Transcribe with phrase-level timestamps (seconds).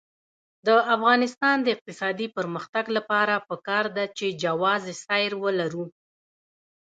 [0.65, 5.85] د افغانستان د اقتصادي پرمختګ لپاره پکار ده چې جواز سیر ولرو.